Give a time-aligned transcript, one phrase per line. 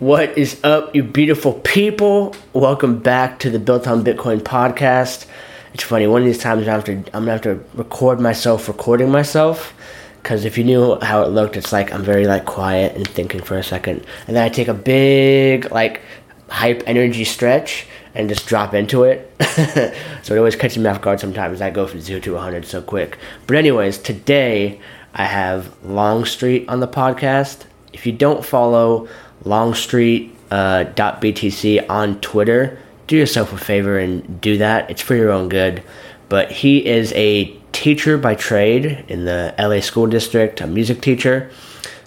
[0.00, 2.34] What is up, you beautiful people?
[2.54, 5.26] Welcome back to the Built on Bitcoin podcast.
[5.74, 9.74] It's funny, one of these times I'm gonna have to, record myself recording myself.
[10.22, 13.42] Because if you knew how it looked, it's like I'm very like quiet and thinking
[13.42, 16.00] for a second, and then I take a big like
[16.48, 19.30] hype energy stretch and just drop into it.
[20.22, 21.60] so it always catches me off guard sometimes.
[21.60, 23.18] I go from zero to 100 so quick.
[23.46, 24.80] But anyways, today
[25.12, 27.66] I have Longstreet on the podcast.
[27.92, 29.08] If you don't follow
[29.44, 34.90] longstreet.btc uh, on Twitter, do yourself a favor and do that.
[34.90, 35.82] It's for your own good.
[36.28, 41.50] But he is a teacher by trade in the LA school district, a music teacher.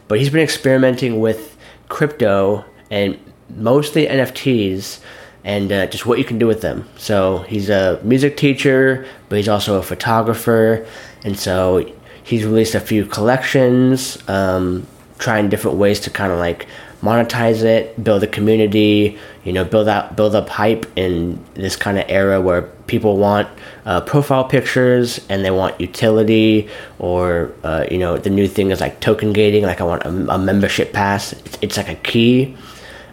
[0.08, 1.58] But he's been experimenting with
[1.90, 3.20] crypto and
[3.50, 5.00] mostly NFTs
[5.44, 6.88] and uh, just what you can do with them.
[6.98, 10.86] So he's a music teacher, but he's also a photographer.
[11.24, 11.92] And so
[12.24, 14.88] he's released a few collections, um,
[15.18, 16.68] trying different ways to kind of like
[17.04, 22.00] monetize it, build a community, you know, build out, build up hype in this kind
[22.00, 23.48] of era where people want
[23.86, 28.80] uh, profile pictures and they want utility, or uh, you know, the new thing is
[28.80, 29.64] like token gating.
[29.64, 31.34] Like I want a, a membership pass.
[31.34, 32.56] It's, it's, like a key.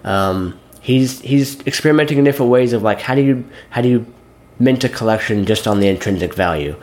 [0.04, 4.06] Um, he's he's experimenting in different ways of like how do you how do you
[4.60, 6.76] mint a collection just on the intrinsic value.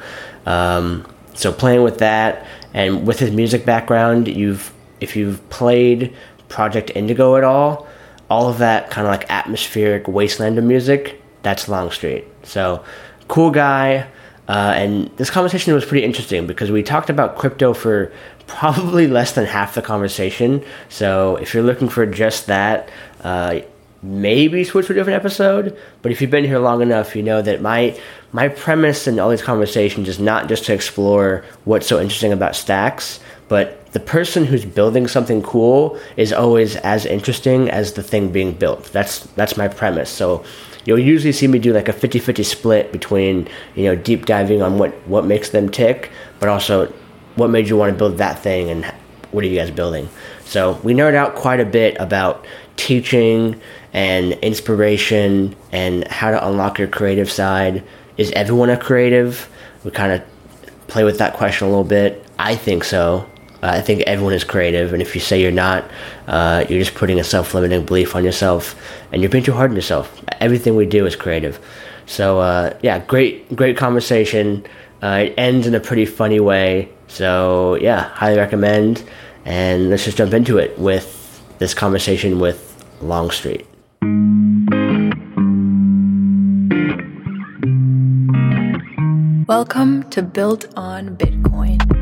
[0.45, 6.13] Um, so playing with that and with his music background, you've if you've played
[6.49, 7.87] Project Indigo at all,
[8.29, 12.25] all of that kind of like atmospheric wasteland of music, that's Longstreet.
[12.43, 12.83] So,
[13.27, 14.07] cool guy.
[14.47, 18.11] Uh, and this conversation was pretty interesting because we talked about crypto for
[18.47, 20.63] probably less than half the conversation.
[20.89, 22.89] So, if you're looking for just that,
[23.23, 23.59] uh,
[24.01, 25.77] maybe switch to a different episode.
[26.01, 27.99] But if you've been here long enough, you know that my
[28.31, 32.55] my premise in all these conversations is not just to explore what's so interesting about
[32.55, 38.31] stacks, but the person who's building something cool is always as interesting as the thing
[38.31, 38.85] being built.
[38.91, 40.09] That's that's my premise.
[40.09, 40.43] So
[40.85, 44.77] you'll usually see me do like a 50-50 split between, you know, deep diving on
[44.77, 46.91] what what makes them tick, but also
[47.35, 48.85] what made you want to build that thing and
[49.31, 50.09] what are you guys building?
[50.45, 52.45] So we nerd out quite a bit about
[52.77, 53.59] teaching
[53.93, 57.83] and inspiration and how to unlock your creative side.
[58.17, 59.49] Is everyone a creative?
[59.83, 60.23] We kind of
[60.87, 62.25] play with that question a little bit.
[62.39, 63.27] I think so.
[63.63, 65.89] I think everyone is creative, and if you say you're not,
[66.27, 68.75] uh, you're just putting a self-limiting belief on yourself,
[69.11, 70.21] and you're being too hard on yourself.
[70.39, 71.59] Everything we do is creative.
[72.05, 74.65] So uh, yeah, great, great conversation.
[75.01, 76.89] Uh, it ends in a pretty funny way.
[77.07, 79.03] So yeah, highly recommend.
[79.43, 83.65] And let's just jump into it with this conversation with Longstreet.
[89.47, 91.96] Welcome to Built on Bitcoin.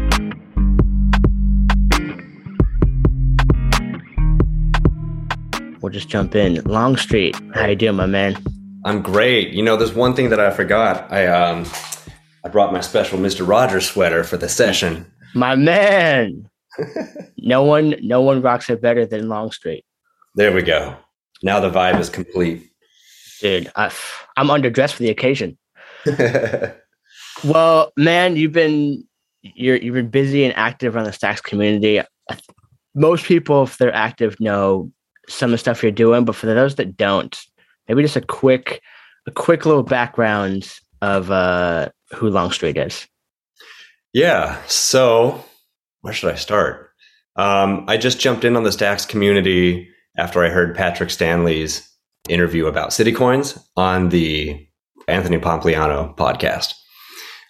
[5.95, 6.61] Just jump in.
[6.65, 8.37] Longstreet, how you doing, my man?
[8.83, 9.53] I'm great.
[9.53, 11.09] You know, there's one thing that I forgot.
[11.09, 11.65] I um,
[12.43, 15.09] I brought my special Mister Rogers sweater for the session.
[15.33, 16.49] My man.
[17.37, 19.85] no one, no one rocks it better than Longstreet.
[20.35, 20.97] There we go.
[21.41, 22.69] Now the vibe is complete.
[23.39, 23.89] Dude, I,
[24.35, 25.57] I'm underdressed for the occasion.
[27.45, 29.07] well, man, you've been
[29.43, 32.01] you're you've been busy and active around the Stacks community.
[32.93, 34.91] Most people, if they're active, know
[35.27, 37.37] some of the stuff you're doing, but for those that don't,
[37.87, 38.81] maybe just a quick
[39.27, 40.71] a quick little background
[41.01, 43.07] of uh, who Longstreet is.
[44.13, 44.61] Yeah.
[44.67, 45.43] So
[46.01, 46.91] where should I start?
[47.35, 51.89] Um, I just jumped in on the Stacks community after I heard Patrick Stanley's
[52.29, 54.67] interview about city coins on the
[55.07, 56.73] Anthony Pompliano podcast.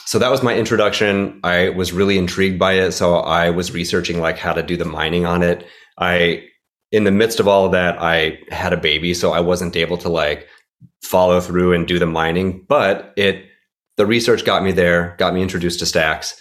[0.06, 1.40] So that was my introduction.
[1.44, 2.92] I was really intrigued by it.
[2.92, 5.66] So I was researching like how to do the mining on it.
[5.98, 6.46] I
[6.96, 9.98] in the midst of all of that, I had a baby, so I wasn't able
[9.98, 10.48] to like
[11.04, 12.66] follow through and do the mining.
[12.70, 13.48] But it,
[13.98, 16.40] the research got me there, got me introduced to Stacks,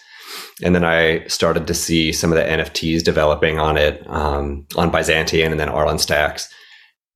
[0.63, 4.91] and then I started to see some of the NFTs developing on it, um, on
[4.93, 6.49] Byzantion, and then Art on Stacks.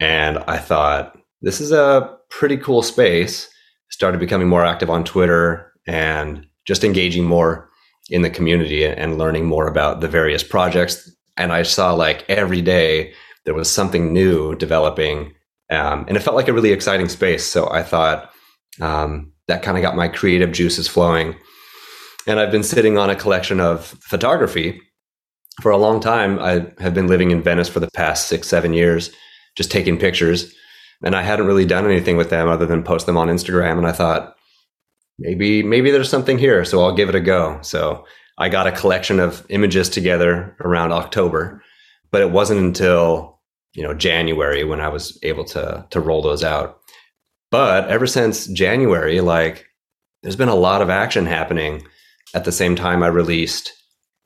[0.00, 3.48] And I thought this is a pretty cool space.
[3.90, 7.70] Started becoming more active on Twitter and just engaging more
[8.10, 11.08] in the community and learning more about the various projects
[11.38, 13.14] and I saw like every day
[13.48, 15.32] there was something new developing,
[15.70, 17.46] um, and it felt like a really exciting space.
[17.46, 18.30] So I thought
[18.78, 21.34] um, that kind of got my creative juices flowing.
[22.26, 24.82] And I've been sitting on a collection of photography
[25.62, 26.38] for a long time.
[26.38, 29.10] I have been living in Venice for the past six, seven years,
[29.56, 30.54] just taking pictures.
[31.02, 33.78] And I hadn't really done anything with them other than post them on Instagram.
[33.78, 34.36] And I thought,
[35.18, 36.66] maybe, maybe there's something here.
[36.66, 37.58] So I'll give it a go.
[37.62, 38.04] So
[38.36, 41.64] I got a collection of images together around October,
[42.10, 43.37] but it wasn't until
[43.74, 46.80] you know January when I was able to to roll those out.
[47.50, 49.66] But ever since January, like
[50.22, 51.86] there's been a lot of action happening.
[52.34, 53.72] At the same time, I released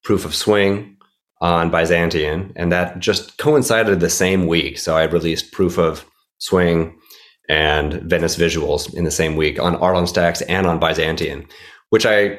[0.02, 0.96] Proof of Swing
[1.40, 4.78] on Byzantion, and that just coincided the same week.
[4.78, 6.04] So I released Proof of
[6.38, 6.98] Swing
[7.48, 11.46] and Venice Visuals in the same week on Art on Stacks and on Byzantion,
[11.90, 12.38] which I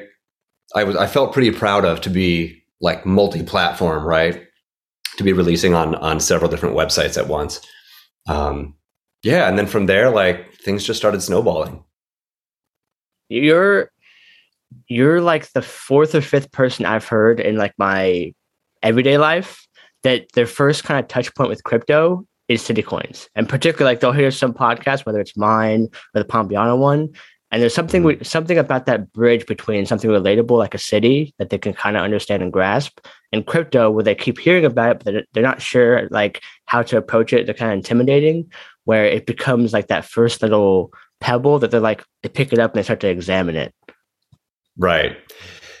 [0.74, 4.42] I was I felt pretty proud of to be like multi-platform, right?
[5.18, 7.60] To be releasing on on several different websites at once.
[8.26, 8.74] Um,
[9.22, 11.84] yeah, and then from there, like things just started snowballing.
[13.28, 13.90] You're
[14.88, 18.34] you're like the fourth or fifth person I've heard in like my
[18.82, 19.66] everyday life
[20.02, 23.28] that their first kind of touch point with crypto is city coins.
[23.34, 27.10] And particularly like they'll hear some podcast, whether it's mine or the Pompliano one.
[27.54, 28.24] And there's something mm-hmm.
[28.24, 32.02] something about that bridge between something relatable like a city that they can kind of
[32.02, 32.98] understand and grasp,
[33.30, 36.82] and crypto where they keep hearing about it, but they're, they're not sure like how
[36.82, 37.46] to approach it.
[37.46, 38.50] They're kind of intimidating,
[38.86, 42.72] where it becomes like that first little pebble that they're like they pick it up
[42.72, 43.72] and they start to examine it.
[44.76, 45.16] Right.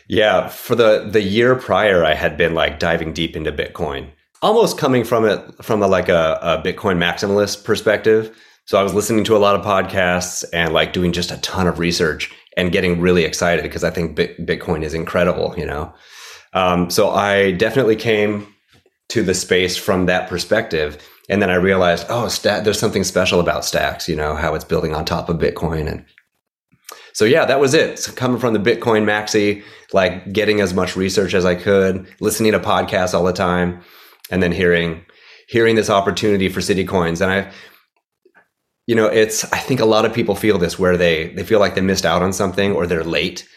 [0.06, 0.46] Yeah.
[0.46, 4.10] For the the year prior, I had been like diving deep into Bitcoin,
[4.42, 8.30] almost coming from it from a, like a, a Bitcoin maximalist perspective.
[8.66, 11.66] So I was listening to a lot of podcasts and like doing just a ton
[11.66, 15.54] of research and getting really excited because I think Bitcoin is incredible.
[15.56, 15.94] You know.
[16.52, 18.46] Um, so I definitely came
[19.08, 20.98] to the space from that perspective.
[21.28, 24.64] And then I realized, oh, stat, there's something special about stacks, you know, how it's
[24.64, 26.04] building on top of Bitcoin and
[27.14, 28.00] so yeah, that was it.
[28.00, 29.62] So coming from the Bitcoin maxi,
[29.92, 33.82] like getting as much research as I could, listening to podcasts all the time,
[34.30, 35.04] and then hearing
[35.46, 37.20] hearing this opportunity for city coins.
[37.20, 37.52] And I
[38.86, 41.60] you know, it's I think a lot of people feel this where they they feel
[41.60, 43.48] like they missed out on something or they're late.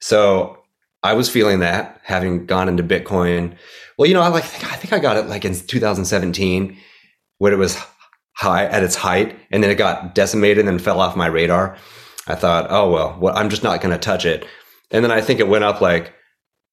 [0.00, 0.58] So
[1.02, 3.56] I was feeling that having gone into Bitcoin.
[3.98, 6.76] Well, you know, I like I think I got it like in 2017
[7.38, 7.78] when it was
[8.34, 11.76] high at its height and then it got decimated and fell off my radar.
[12.26, 14.46] I thought, oh well, well I'm just not going to touch it.
[14.90, 16.14] And then I think it went up like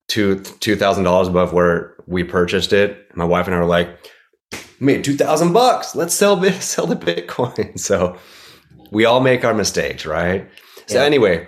[0.07, 3.15] two two thousand dollars above where we purchased it.
[3.15, 3.89] My wife and I were like,
[4.79, 5.95] made two thousand bucks.
[5.95, 7.79] Let's sell sell the Bitcoin.
[7.79, 8.17] So
[8.91, 10.49] we all make our mistakes, right?
[10.87, 11.05] So yeah.
[11.05, 11.47] anyway,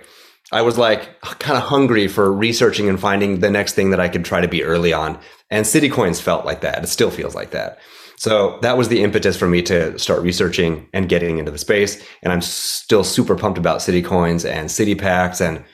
[0.52, 4.08] I was like kind of hungry for researching and finding the next thing that I
[4.08, 5.18] could try to be early on.
[5.50, 6.84] And City Coins felt like that.
[6.84, 7.78] It still feels like that.
[8.16, 12.00] So that was the impetus for me to start researching and getting into the space.
[12.22, 15.64] And I'm still super pumped about city coins and city packs and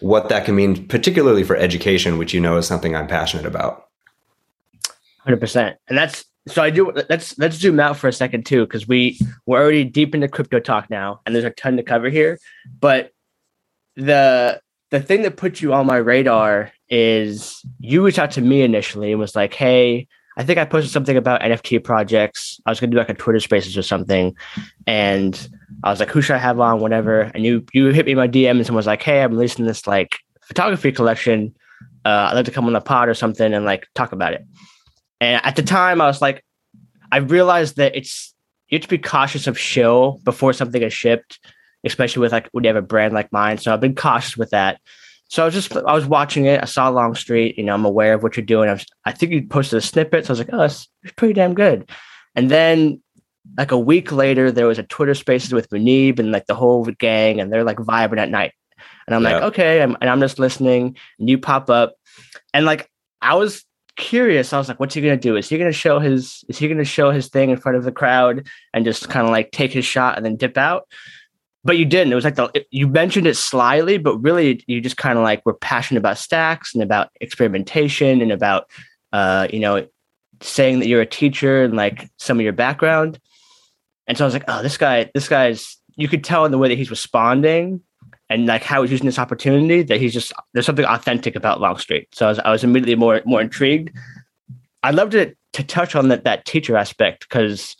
[0.00, 3.88] what that can mean, particularly for education, which you know is something I'm passionate about.
[5.20, 6.62] Hundred percent, and that's so.
[6.62, 6.92] I do.
[7.08, 10.60] Let's let's zoom out for a second too, because we we're already deep into crypto
[10.60, 12.38] talk now, and there's a ton to cover here.
[12.80, 13.12] But
[13.96, 14.60] the
[14.90, 19.12] the thing that put you on my radar is you reached out to me initially
[19.12, 20.06] and was like, "Hey,
[20.36, 22.60] I think I posted something about NFT projects.
[22.66, 24.36] I was gonna do like a Twitter Spaces or something,
[24.86, 25.48] and
[25.82, 27.22] I was like, "Who should I have on?" Whatever.
[27.34, 29.86] And you you hit me my DM, and someone was like, "Hey, I'm releasing this
[29.86, 31.54] like photography collection.
[32.04, 34.46] Uh, I'd like to come on the pod or something and like talk about it."
[35.20, 36.44] And at the time, I was like,
[37.10, 38.34] I realized that it's
[38.68, 41.38] you have to be cautious of shill before something is shipped,
[41.84, 43.58] especially with like when you have a brand like mine.
[43.58, 44.80] So I've been cautious with that.
[45.28, 46.62] So I was just I was watching it.
[46.62, 47.58] I saw Longstreet.
[47.58, 48.68] You know, I'm aware of what you're doing.
[48.68, 50.26] I, was, I think you posted a snippet.
[50.26, 51.90] So I was like, oh, it's, it's pretty damn good.
[52.34, 53.02] And then
[53.56, 56.84] like a week later, there was a Twitter Spaces with Muneeb and like the whole
[56.84, 58.52] gang, and they're like vibing at night.
[59.06, 59.34] And I'm yeah.
[59.34, 60.96] like, okay, I'm, and I'm just listening.
[61.18, 61.94] And you pop up,
[62.52, 62.90] and like
[63.20, 63.64] I was
[63.96, 64.52] curious.
[64.52, 65.36] I was like, what's he gonna do?
[65.36, 66.44] Is he gonna show his?
[66.48, 69.32] Is he gonna show his thing in front of the crowd and just kind of
[69.32, 70.86] like take his shot and then dip out?
[71.66, 72.12] but you didn't.
[72.12, 75.44] It was like the you mentioned it slyly, but really you just kind of like
[75.44, 78.70] were passionate about stacks and about experimentation and about
[79.12, 79.86] uh, you know
[80.40, 83.18] saying that you're a teacher and like some of your background.
[84.06, 85.76] And so I was like, oh, this guy, this guy's.
[85.98, 87.80] You could tell in the way that he's responding
[88.28, 92.08] and like how he's using this opportunity that he's just there's something authentic about Longstreet.
[92.14, 93.96] So I was, I was immediately more more intrigued.
[94.82, 97.76] I'd love to to touch on that that teacher aspect because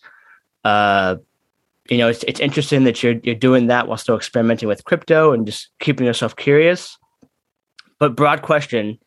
[0.65, 1.17] uh,
[1.89, 5.33] you know, it's it's interesting that you're you're doing that while still experimenting with crypto
[5.33, 6.99] and just keeping yourself curious.
[7.99, 8.99] But broad question,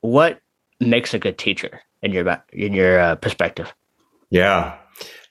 [0.00, 0.40] what
[0.80, 3.74] makes a good teacher in your in your uh, perspective?
[4.30, 4.76] Yeah,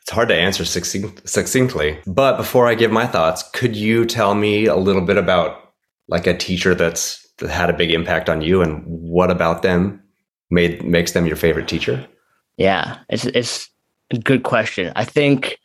[0.07, 1.99] it's hard to answer succinct, succinctly.
[2.07, 5.73] But before I give my thoughts, could you tell me a little bit about
[6.07, 10.01] like a teacher that's that had a big impact on you, and what about them
[10.49, 12.07] made makes them your favorite teacher?
[12.55, 13.69] Yeah, it's it's
[14.11, 14.93] a good question.
[14.95, 15.59] I think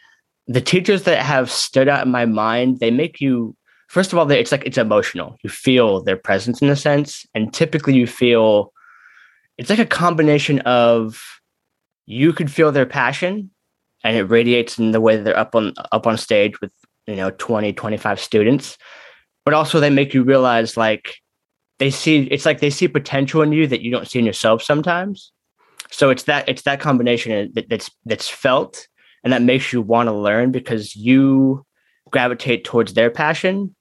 [0.49, 3.57] the teachers that have stood out in my mind, they make you
[3.87, 5.37] first of all, it's like it's emotional.
[5.45, 8.73] You feel their presence in a sense, and typically you feel
[9.57, 11.23] it's like a combination of
[12.07, 13.52] you could feel their passion
[14.05, 16.73] and it radiates in the way that they're up on up on stage with
[17.07, 18.79] you know 20 25 students.
[19.45, 21.17] But also they make you realize like
[21.79, 24.63] they see it's like they see potential in you that you don't see in yourself
[24.63, 25.33] sometimes.
[25.91, 28.87] So it's that it's that combination that, that's that's felt
[29.25, 31.65] and that makes you want to learn because you
[32.11, 33.75] gravitate towards their passion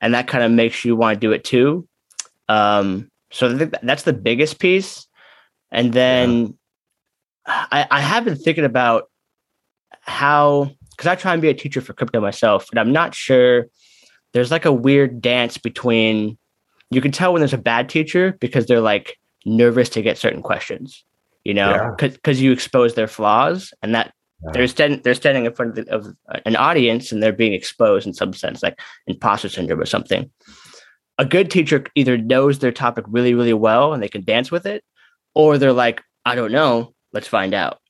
[0.00, 1.86] and that kind of makes you want to do it too.
[2.48, 5.06] Um, so that's the biggest piece.
[5.70, 6.54] And then
[7.46, 7.66] yeah.
[7.72, 9.10] I, I have been thinking about
[10.08, 13.66] how because i try and be a teacher for crypto myself and i'm not sure
[14.32, 16.36] there's like a weird dance between
[16.90, 20.42] you can tell when there's a bad teacher because they're like nervous to get certain
[20.42, 21.04] questions
[21.44, 22.46] you know because yeah.
[22.46, 24.12] you expose their flaws and that
[24.44, 24.50] yeah.
[24.52, 28.06] they're standing they're standing in front of, the, of, an audience and they're being exposed
[28.06, 30.30] in some sense like imposter syndrome or something
[31.18, 34.66] a good teacher either knows their topic really really well and they can dance with
[34.66, 34.84] it
[35.34, 37.80] or they're like i don't know let's find out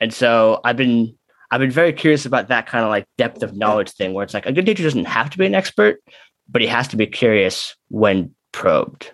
[0.00, 1.14] and so i've been
[1.50, 4.34] i've been very curious about that kind of like depth of knowledge thing where it's
[4.34, 6.00] like a good teacher doesn't have to be an expert
[6.48, 9.12] but he has to be curious when probed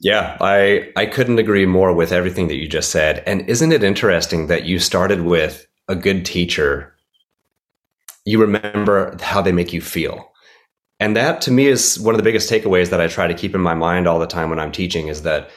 [0.00, 3.22] yeah, I I couldn't agree more with everything that you just said.
[3.26, 6.94] And isn't it interesting that you started with a good teacher?
[8.24, 10.32] You remember how they make you feel.
[11.00, 13.54] And that to me is one of the biggest takeaways that I try to keep
[13.54, 15.50] in my mind all the time when I'm teaching is that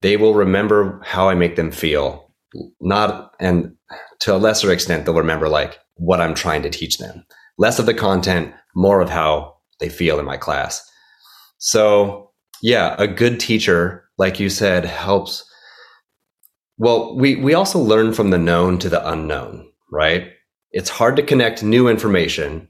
[0.00, 2.32] they will remember how I make them feel.
[2.80, 3.74] Not and
[4.20, 7.24] to a lesser extent they'll remember like what I'm trying to teach them.
[7.58, 10.88] Less of the content, more of how they feel in my class.
[11.58, 12.30] So,
[12.62, 15.44] yeah, a good teacher, like you said, helps
[16.78, 20.30] well, we we also learn from the known to the unknown, right?
[20.70, 22.68] It's hard to connect new information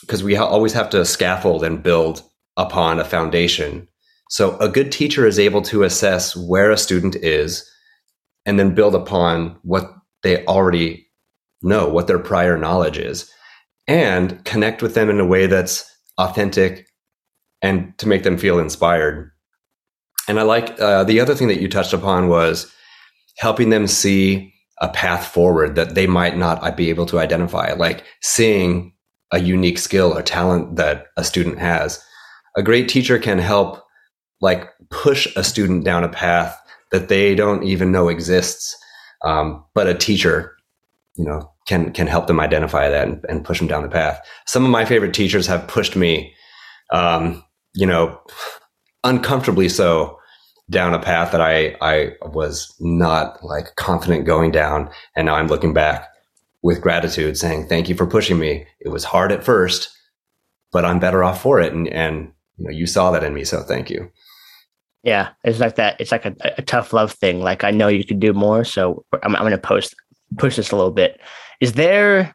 [0.00, 2.22] because we ha- always have to scaffold and build
[2.56, 3.86] upon a foundation.
[4.30, 7.68] So a good teacher is able to assess where a student is
[8.46, 9.92] and then build upon what
[10.22, 11.06] they already
[11.62, 13.30] know, what their prior knowledge is,
[13.86, 15.84] and connect with them in a way that's
[16.18, 16.86] authentic
[17.62, 19.30] and to make them feel inspired.
[20.28, 22.72] And I like uh, the other thing that you touched upon was
[23.38, 28.04] helping them see a path forward that they might not be able to identify, like
[28.22, 28.94] seeing
[29.32, 32.02] a unique skill or talent that a student has.
[32.56, 33.82] A great teacher can help
[34.40, 36.58] like push a student down a path
[36.90, 38.76] that they don't even know exists.
[39.24, 40.56] Um, but a teacher,
[41.16, 44.20] you know, can can help them identify that and, and, push them down the path.
[44.46, 46.34] Some of my favorite teachers have pushed me,
[46.92, 48.18] um, you know,
[49.04, 50.18] uncomfortably so
[50.70, 55.48] down a path that I I was not like confident going down, and now I'm
[55.48, 56.10] looking back
[56.62, 58.66] with gratitude, saying, Thank you for pushing me.
[58.80, 59.90] It was hard at first,
[60.72, 61.72] but I'm better off for it.
[61.72, 63.44] And, and you know, you saw that in me.
[63.44, 64.10] So thank you.
[65.02, 65.30] Yeah.
[65.44, 66.00] It's like that.
[66.00, 67.40] It's like a, a tough love thing.
[67.40, 68.64] Like, I know you can do more.
[68.64, 69.94] So I'm, I'm going to post,
[70.36, 71.20] push this a little bit.
[71.60, 72.34] Is there,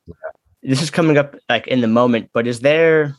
[0.64, 3.16] this is coming up like in the moment, but is there,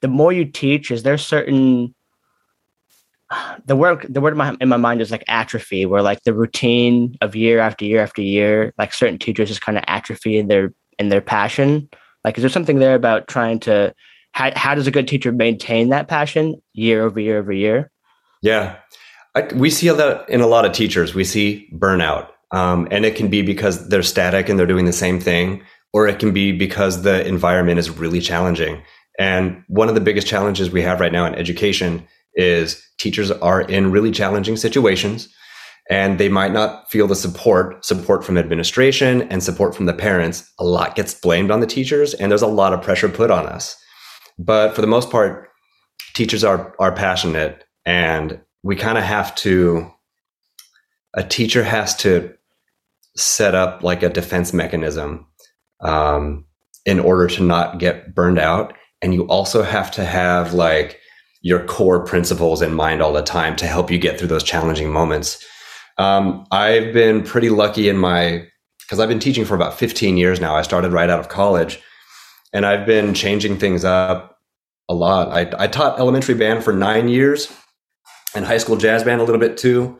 [0.00, 1.94] the more you teach, is there certain
[3.66, 6.34] the word the word in my, in my mind is like atrophy where like the
[6.34, 10.48] routine of year after year after year like certain teachers just kind of atrophy in
[10.48, 11.88] their in their passion
[12.24, 13.94] like is there something there about trying to
[14.32, 17.90] how, how does a good teacher maintain that passion year over year over year
[18.42, 18.76] yeah.
[19.34, 22.28] I, we see that in a lot of teachers we see burnout.
[22.50, 25.62] Um, and it can be because they're static and they're doing the same thing
[25.94, 28.82] or it can be because the environment is really challenging.
[29.18, 33.62] And one of the biggest challenges we have right now in education is teachers are
[33.62, 35.28] in really challenging situations
[35.90, 40.50] and they might not feel the support support from administration and support from the parents.
[40.58, 43.46] A lot gets blamed on the teachers and there's a lot of pressure put on
[43.46, 43.76] us.
[44.38, 45.48] But for the most part
[46.14, 49.90] teachers are are passionate and we kind of have to
[51.14, 52.34] a teacher has to
[53.16, 55.26] set up like a defense mechanism
[55.80, 56.46] um,
[56.86, 60.98] in order to not get burned out and you also have to have like
[61.42, 64.90] your core principles in mind all the time to help you get through those challenging
[64.90, 65.44] moments.
[65.98, 68.46] Um, I've been pretty lucky in my
[68.78, 70.54] because I've been teaching for about 15 years now.
[70.54, 71.80] I started right out of college,
[72.52, 74.38] and I've been changing things up
[74.88, 75.28] a lot.
[75.28, 77.52] I, I taught elementary band for nine years,
[78.34, 79.98] and high school jazz band a little bit too,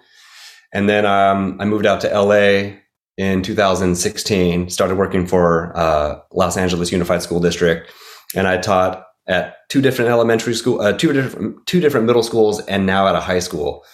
[0.73, 2.79] and then um, I moved out to LA
[3.17, 4.71] in 2016.
[4.71, 7.91] Started working for uh, Los Angeles Unified School District,
[8.35, 12.61] and I taught at two different elementary school, uh, two different two different middle schools,
[12.67, 13.85] and now at a high school.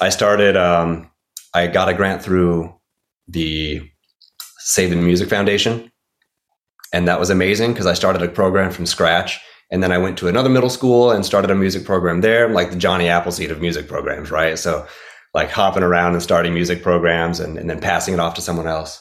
[0.00, 0.56] I started.
[0.56, 1.10] Um,
[1.52, 2.72] I got a grant through
[3.26, 3.82] the
[4.58, 5.90] Save the Music Foundation,
[6.92, 9.40] and that was amazing because I started a program from scratch.
[9.70, 12.70] And then I went to another middle school and started a music program there, like
[12.70, 14.58] the Johnny Appleseed of music programs, right?
[14.58, 14.86] So,
[15.32, 18.66] like hopping around and starting music programs and, and then passing it off to someone
[18.66, 19.00] else.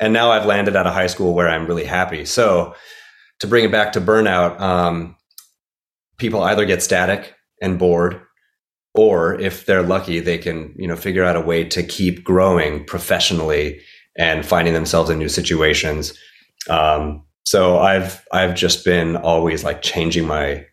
[0.00, 2.24] and now I've landed at a high school where I'm really happy.
[2.24, 2.74] So
[3.40, 5.16] to bring it back to burnout, um,
[6.16, 8.20] people either get static and bored,
[8.94, 12.84] or if they're lucky, they can you know figure out a way to keep growing
[12.84, 13.80] professionally
[14.18, 16.18] and finding themselves in new situations.
[16.68, 20.64] Um, so I've I've just been always like changing my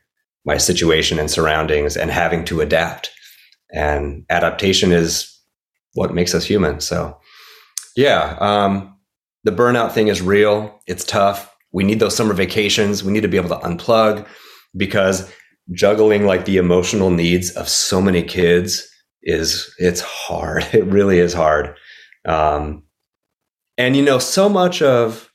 [0.45, 3.09] my situation and surroundings and having to adapt.
[3.73, 5.35] And adaptation is
[5.95, 6.79] what makes us human.
[6.79, 7.17] So
[7.95, 8.95] yeah, um,
[9.43, 10.79] the burnout thing is real.
[10.85, 11.51] It's tough.
[11.71, 13.03] We need those summer vacations.
[13.03, 14.27] We need to be able to unplug
[14.75, 15.33] because
[15.71, 18.87] juggling like the emotional needs of so many kids
[19.23, 20.63] is it's hard.
[20.73, 21.75] It really is hard.
[22.23, 22.83] Um,
[23.79, 25.26] and you know, so much of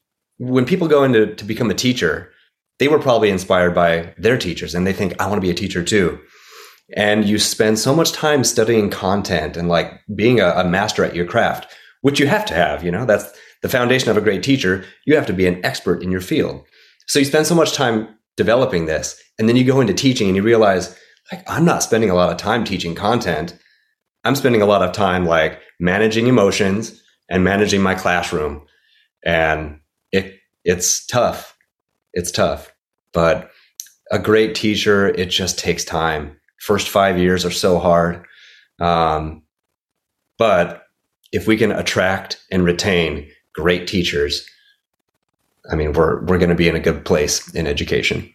[0.50, 2.32] when people go into to become a teacher,
[2.78, 5.54] they were probably inspired by their teachers and they think, I want to be a
[5.54, 6.18] teacher too.
[6.96, 11.14] And you spend so much time studying content and like being a, a master at
[11.14, 13.32] your craft, which you have to have, you know, that's
[13.62, 14.84] the foundation of a great teacher.
[15.06, 16.64] You have to be an expert in your field.
[17.06, 20.36] So you spend so much time developing this and then you go into teaching and
[20.36, 20.96] you realize
[21.30, 23.56] like i'm not spending a lot of time teaching content
[24.24, 28.64] i'm spending a lot of time like managing emotions and managing my classroom
[29.24, 29.78] and
[30.64, 31.56] it's tough
[32.14, 32.72] it's tough
[33.12, 33.50] but
[34.10, 38.24] a great teacher it just takes time first five years are so hard
[38.80, 39.42] um,
[40.38, 40.84] but
[41.32, 44.46] if we can attract and retain great teachers
[45.70, 48.32] i mean we're we're going to be in a good place in education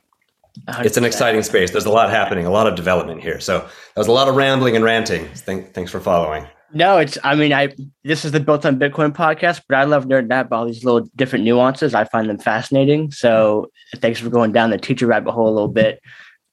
[0.66, 0.86] 100%.
[0.86, 1.70] It's an exciting space.
[1.70, 3.40] There's a lot happening, a lot of development here.
[3.40, 5.28] So that was a lot of rambling and ranting.
[5.36, 6.48] Thank, thanks for following.
[6.74, 7.18] No, it's.
[7.24, 7.70] I mean, I
[8.04, 10.84] this is the Built on Bitcoin podcast, but I love nerding out about all these
[10.84, 11.94] little different nuances.
[11.94, 13.12] I find them fascinating.
[13.12, 16.02] So thanks for going down the teacher rabbit hole a little bit.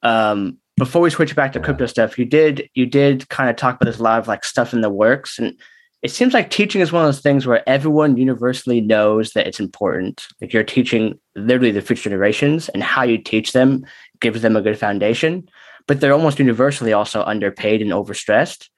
[0.03, 3.77] Um, before we switch back to crypto stuff, you did you did kind of talk
[3.77, 5.59] about this a lot of like stuff in the works, and
[6.03, 9.61] it seems like teaching is one of those things where everyone universally knows that it's
[9.61, 10.27] important.
[10.41, 13.85] Like you're teaching literally the future generations, and how you teach them
[14.21, 15.49] gives them a good foundation.
[15.89, 18.69] But they're almost universally also underpaid and overstressed.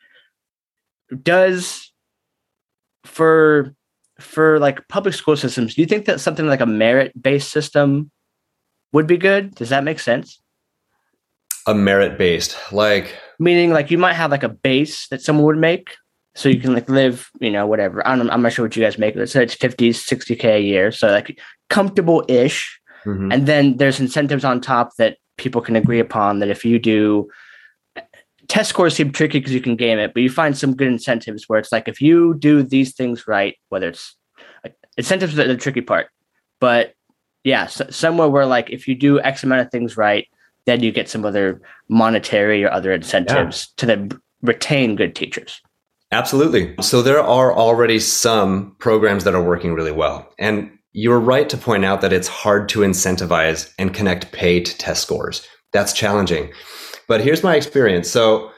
[1.23, 1.93] Does
[3.05, 3.75] for
[4.19, 8.11] for like public school systems, do you think that something like a merit based system
[8.93, 9.55] would be good?
[9.55, 10.41] Does that make sense?
[11.67, 15.59] A merit based, like meaning like you might have like a base that someone would
[15.59, 15.95] make
[16.37, 18.07] so you can like live, you know, whatever.
[18.07, 19.17] I don't, I'm not sure what you guys make.
[19.17, 20.93] Let's say it's 50, 60K a year.
[20.93, 21.41] So like
[21.71, 22.79] comfortable ish.
[23.07, 23.33] Mm-hmm.
[23.33, 27.29] And then there's incentives on top that people can agree upon that if you do
[28.49, 31.49] test scores seem tricky because you can game it, but you find some good incentives
[31.49, 34.17] where it's like if you do these things right, whether it's
[34.65, 36.09] like, incentives are the tricky part,
[36.61, 36.95] but
[37.45, 40.27] yeah, so, somewhere where like if you do X amount of things right,
[40.67, 43.73] then you get some other monetary or other incentives yeah.
[43.77, 44.11] to then
[44.43, 45.61] retain good teachers.
[46.13, 46.75] Absolutely.
[46.81, 50.33] So there are already some programs that are working really well.
[50.39, 54.79] And you're right to point out that it's hard to incentivize and connect pay to
[54.79, 55.47] test scores.
[55.73, 56.53] That's challenging.
[57.09, 58.11] But here's my experience.
[58.11, 58.51] So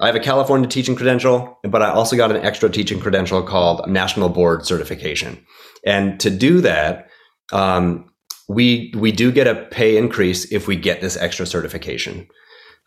[0.00, 3.88] I have a California teaching credential, but I also got an extra teaching credential called
[3.88, 5.44] National Board Certification.
[5.84, 7.08] And to do that,
[7.52, 8.10] um,
[8.48, 12.26] we we do get a pay increase if we get this extra certification.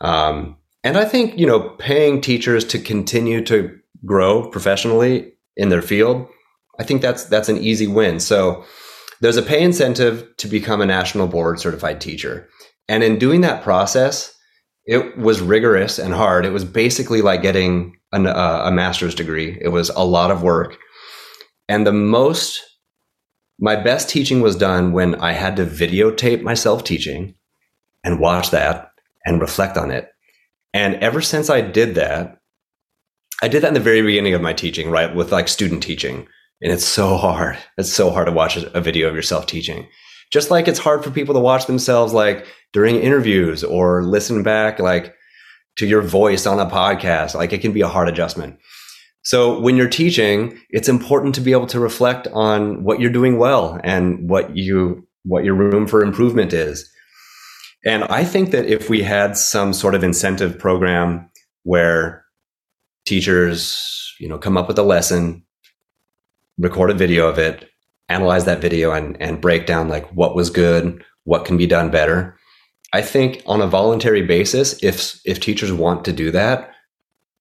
[0.02, 5.82] Um, and I think you know paying teachers to continue to grow professionally in their
[5.82, 6.28] field,
[6.80, 8.20] I think that's that's an easy win.
[8.20, 8.66] So
[9.22, 12.50] there's a pay incentive to become a national board certified teacher.
[12.88, 14.35] And in doing that process,
[14.86, 16.46] it was rigorous and hard.
[16.46, 19.58] It was basically like getting an, uh, a master's degree.
[19.60, 20.78] It was a lot of work.
[21.68, 22.62] And the most,
[23.60, 27.36] my best teaching was done when I had to videotape myself teaching
[28.04, 28.92] and watch that
[29.26, 30.10] and reflect on it.
[30.74, 32.38] And ever since I did that,
[33.42, 35.14] I did that in the very beginning of my teaching, right?
[35.14, 36.28] With like student teaching.
[36.62, 37.58] And it's so hard.
[37.78, 39.88] It's so hard to watch a video of yourself teaching.
[40.32, 44.80] Just like it's hard for people to watch themselves like during interviews or listen back
[44.80, 45.16] like
[45.78, 47.36] to your voice on a podcast.
[47.36, 48.60] Like it can be a hard adjustment.
[49.24, 53.38] So when you're teaching, it's important to be able to reflect on what you're doing
[53.38, 56.90] well and what you what your room for improvement is.
[57.84, 61.30] And I think that if we had some sort of incentive program
[61.64, 62.26] where
[63.06, 65.44] teachers, you know, come up with a lesson,
[66.58, 67.70] record a video of it,
[68.10, 71.90] analyze that video and, and break down like what was good, what can be done
[71.90, 72.38] better.
[72.94, 76.72] I think on a voluntary basis, if if teachers want to do that,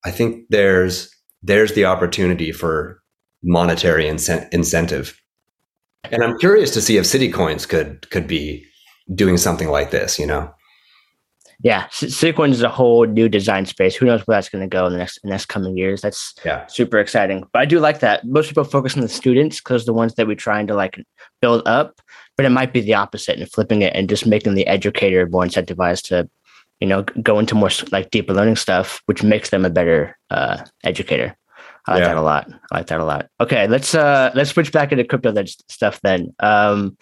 [0.05, 3.03] I think there's there's the opportunity for
[3.42, 5.20] monetary incent- incentive.
[6.11, 8.64] And I'm curious to see if City Coins could could be
[9.14, 10.54] doing something like this, you know.
[11.62, 13.95] Yeah, City Coins is a whole new design space.
[13.95, 16.01] Who knows where that's going to go in the next in the next coming years?
[16.01, 16.67] That's yeah.
[16.67, 17.45] super exciting.
[17.53, 18.27] But I do like that.
[18.27, 21.01] Most people focus on the students because the ones that we're trying to like
[21.40, 22.01] build up.
[22.37, 25.45] But it might be the opposite and flipping it and just making the educator more
[25.45, 26.29] incentivized to,
[26.81, 30.64] you know, go into more like deeper learning stuff, which makes them a better uh,
[30.83, 31.37] educator.
[31.87, 32.09] I like yeah.
[32.09, 32.51] that a lot.
[32.73, 33.29] I like that a lot.
[33.40, 36.35] Okay, let's uh let's switch back into crypto that stuff then.
[36.40, 36.97] Um,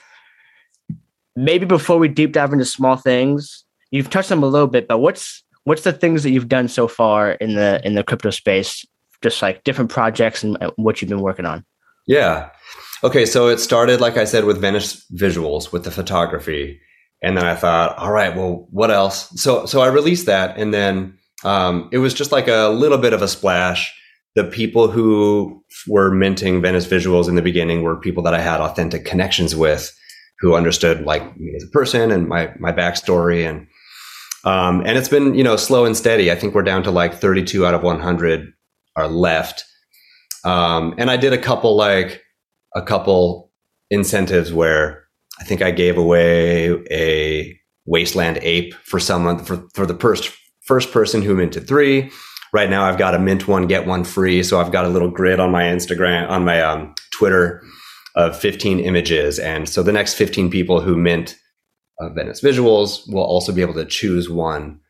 [1.37, 4.99] maybe before we deep dive into small things, you've touched them a little bit, but
[4.99, 8.85] what's what's the things that you've done so far in the in the crypto space?
[9.23, 11.65] Just like different projects and what you've been working on.
[12.09, 12.51] Yeah.
[13.05, 16.81] Okay, so it started like I said with Venice Visuals with the photography,
[17.23, 19.29] and then I thought, all right, well, what else?
[19.41, 23.13] So so I released that, and then um, it was just like a little bit
[23.13, 23.95] of a splash.
[24.35, 28.61] The people who were minting Venice Visuals in the beginning were people that I had
[28.61, 29.95] authentic connections with,
[30.41, 33.67] who understood like me as a person and my my backstory and
[34.45, 36.31] um, and it's been, you know, slow and steady.
[36.31, 38.53] I think we're down to like 32 out of 100
[38.97, 39.65] are left.
[40.45, 42.23] Um, and I did a couple, like
[42.75, 43.53] a couple
[43.91, 45.05] incentives where
[45.41, 50.91] I think I gave away a wasteland ape for someone for, for the first, first
[50.93, 52.11] person who minted three.
[52.53, 54.43] Right now I've got a mint one, get one free.
[54.43, 57.63] So I've got a little grid on my Instagram, on my um, Twitter
[58.15, 59.39] of 15 images.
[59.39, 61.37] And so the next 15 people who mint
[62.01, 64.81] uh, Venice Visuals will also be able to choose one,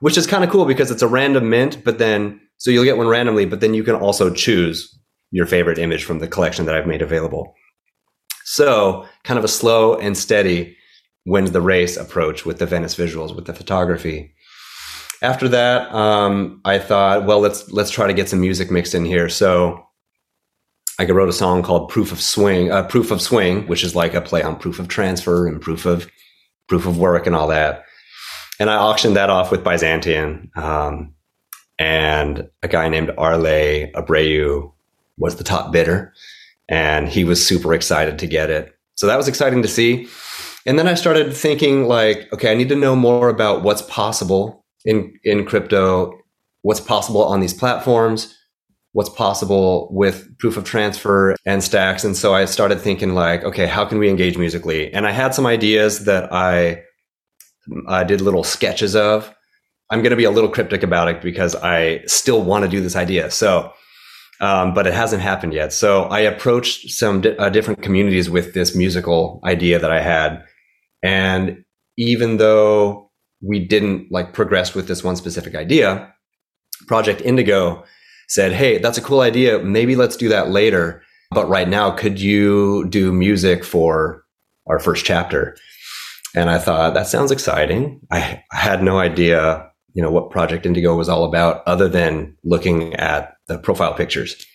[0.00, 2.96] which is kind of cool because it's a random mint, but then, so you'll get
[2.96, 4.96] one randomly, but then you can also choose
[5.30, 7.54] your favorite image from the collection that I've made available.
[8.44, 10.76] So, kind of a slow and steady
[11.26, 14.34] wins the race approach with the Venice Visuals, with the photography.
[15.22, 19.04] After that, um, I thought, well, let's let's try to get some music mixed in
[19.04, 19.28] here.
[19.28, 19.86] So,
[20.98, 24.14] I wrote a song called "Proof of Swing," uh, "Proof of Swing," which is like
[24.14, 26.10] a play on proof of transfer and proof of
[26.70, 27.84] proof of work and all that.
[28.60, 30.52] And I auctioned that off with Byzantion.
[30.54, 31.12] Um,
[31.80, 34.72] and a guy named Arle Abreu
[35.18, 36.14] was the top bidder.
[36.68, 38.72] And he was super excited to get it.
[38.94, 40.08] So that was exciting to see.
[40.64, 44.64] And then I started thinking like, okay, I need to know more about what's possible
[44.84, 46.16] in, in crypto,
[46.62, 48.36] what's possible on these platforms,
[48.92, 52.04] what's possible with proof of transfer and stacks.
[52.04, 54.92] And so I started thinking like, okay, how can we engage musically?
[54.92, 56.82] And I had some ideas that I,
[57.86, 59.32] I did little sketches of.
[59.90, 62.80] I'm going to be a little cryptic about it because I still want to do
[62.80, 63.30] this idea.
[63.30, 63.72] So,
[64.40, 65.72] um, but it hasn't happened yet.
[65.72, 70.42] So I approached some di- uh, different communities with this musical idea that I had.
[71.02, 71.64] And
[71.96, 73.10] even though
[73.42, 76.12] we didn't like progress with this one specific idea,
[76.86, 77.84] Project Indigo
[78.30, 79.58] said, Hey, that's a cool idea.
[79.58, 81.02] Maybe let's do that later.
[81.32, 84.24] But right now, could you do music for
[84.66, 85.56] our first chapter?
[86.34, 88.00] And I thought that sounds exciting.
[88.12, 92.94] I had no idea, you know, what Project Indigo was all about other than looking
[92.94, 94.46] at the profile pictures.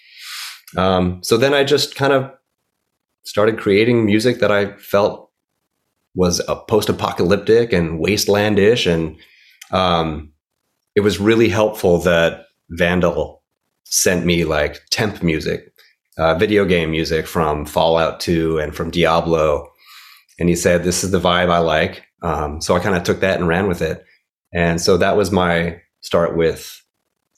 [0.78, 2.32] Um, so then I just kind of
[3.26, 5.32] started creating music that I felt
[6.14, 9.18] was a post-apocalyptic and wastelandish, and
[9.72, 10.32] um,
[10.96, 13.44] it was really helpful that Vandal
[13.86, 15.74] sent me like temp music,
[16.18, 19.72] uh, video game music from Fallout 2 and from Diablo.
[20.40, 22.04] And he said, This is the vibe I like.
[22.22, 24.04] Um, so I kind of took that and ran with it.
[24.54, 26.82] And so that was my start with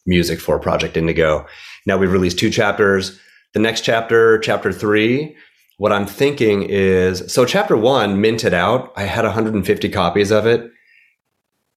[0.05, 1.45] music for Project Indigo.
[1.85, 3.19] Now we've released two chapters.
[3.53, 5.35] The next chapter, chapter three,
[5.77, 8.91] what I'm thinking is so chapter one minted out.
[8.95, 10.71] I had 150 copies of it.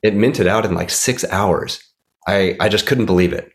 [0.02, 1.82] It minted out in like six hours.
[2.26, 3.52] I, I just couldn't believe it.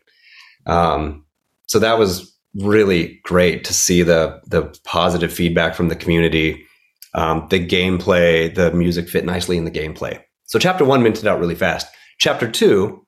[0.66, 1.24] Um,
[1.66, 6.64] so that was really great to see the the positive feedback from the community.
[7.14, 10.22] Um, the gameplay, the music fit nicely in the gameplay.
[10.44, 11.86] So chapter one minted out really fast.
[12.18, 13.06] Chapter two,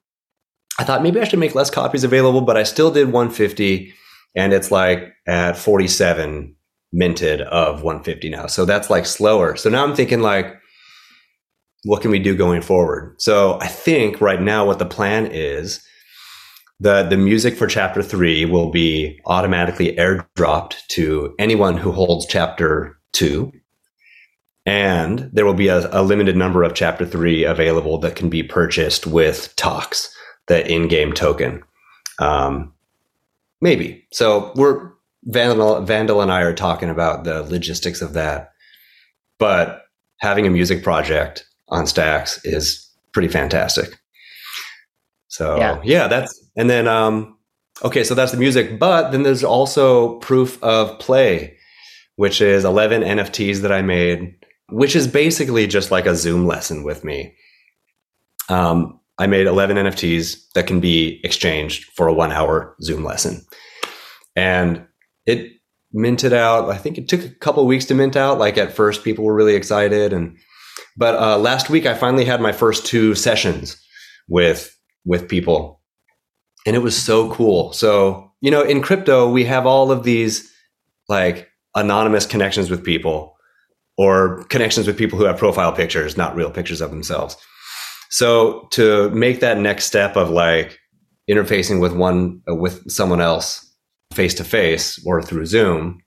[0.79, 3.92] I thought maybe I should make less copies available, but I still did 150,
[4.35, 6.55] and it's like at 47
[6.92, 8.47] minted of 150 now.
[8.47, 9.57] So that's like slower.
[9.57, 10.55] So now I'm thinking like,
[11.85, 13.21] what can we do going forward?
[13.21, 15.85] So I think right now what the plan is
[16.81, 22.99] the the music for chapter three will be automatically airdropped to anyone who holds chapter
[23.12, 23.53] two.
[24.67, 28.43] And there will be a, a limited number of chapter three available that can be
[28.43, 30.14] purchased with talks
[30.47, 31.62] the in-game token.
[32.19, 32.75] Um,
[33.61, 34.07] maybe.
[34.12, 34.93] So we're
[35.25, 38.53] Vandal, Vandal and I are talking about the logistics of that.
[39.38, 39.83] But
[40.19, 43.99] having a music project on Stacks is pretty fantastic.
[45.29, 47.37] So yeah, yeah that's and then um
[47.85, 51.57] okay, so that's the music, but then there's also proof of play,
[52.17, 54.35] which is 11 NFTs that I made,
[54.71, 57.35] which is basically just like a Zoom lesson with me.
[58.49, 63.45] um, I made 11 NFTs that can be exchanged for a one hour Zoom lesson.
[64.37, 64.87] And
[65.27, 65.53] it
[65.93, 66.71] minted out.
[66.71, 68.38] I think it took a couple weeks to mint out.
[68.38, 70.37] Like at first, people were really excited, and
[70.97, 73.77] but uh, last week I finally had my first two sessions
[74.29, 75.80] with with people,
[76.66, 77.72] and it was so cool.
[77.72, 80.52] So you know, in crypto, we have all of these
[81.08, 83.37] like anonymous connections with people,
[83.96, 87.37] or connections with people who have profile pictures, not real pictures of themselves.
[88.11, 90.78] So to make that next step of like
[91.30, 93.64] interfacing with one uh, with someone else
[94.12, 96.00] face to face or through Zoom,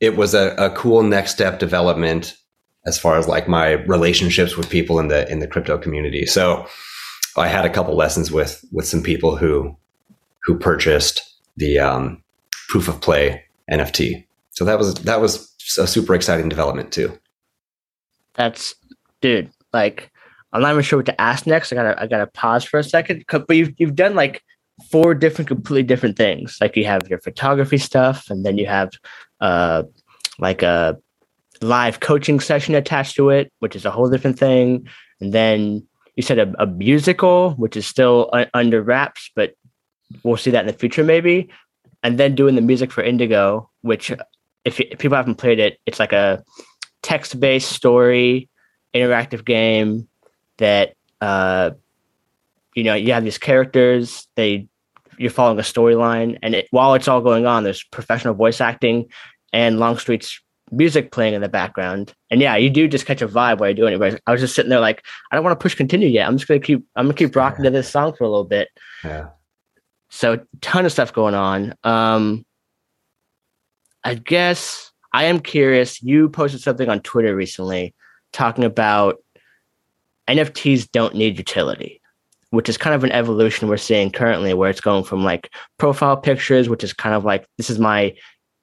[0.00, 2.36] it was a, a cool next step development
[2.84, 6.26] as far as like my relationships with people in the in the crypto community.
[6.26, 6.66] So
[7.36, 9.76] I had a couple lessons with with some people who
[10.44, 11.22] who purchased
[11.56, 12.22] the um,
[12.68, 14.26] proof of play NFT.
[14.50, 17.18] So that was that was a super exciting development too.
[18.34, 18.74] That's
[19.20, 20.10] dude, like
[20.52, 21.72] I'm not even sure what to ask next.
[21.72, 23.24] I gotta I gotta pause for a second.
[23.28, 24.42] But you've you've done like
[24.90, 26.58] four different completely different things.
[26.60, 28.90] Like you have your photography stuff, and then you have
[29.40, 29.84] uh
[30.38, 30.98] like a
[31.62, 34.86] live coaching session attached to it, which is a whole different thing.
[35.20, 39.54] And then you said a, a musical, which is still un- under wraps, but
[40.22, 41.48] we'll see that in the future maybe.
[42.02, 44.10] And then doing the music for Indigo, which
[44.64, 46.42] if, if people haven't played it, it's like a
[47.02, 48.48] text-based story
[48.94, 50.08] interactive game
[50.58, 51.70] that uh,
[52.74, 54.68] you know you have these characters they
[55.18, 59.08] you're following a storyline and it, while it's all going on there's professional voice acting
[59.52, 60.40] and longstreet's
[60.72, 62.12] music playing in the background.
[62.30, 64.40] And yeah you do just catch a vibe while you're doing it but i was
[64.40, 66.26] just sitting there like i don't want to push continue yet.
[66.26, 67.70] I'm just gonna keep i'm gonna keep rocking yeah.
[67.70, 68.68] to this song for a little bit.
[69.04, 69.28] Yeah.
[70.10, 71.74] So ton of stuff going on.
[71.84, 72.44] Um
[74.04, 77.94] i guess i am curious you posted something on twitter recently
[78.32, 79.22] talking about
[80.28, 82.02] nfts don't need utility
[82.52, 86.18] which is kind of an evolution we're seeing currently, where it's going from like profile
[86.18, 88.14] pictures, which is kind of like this is my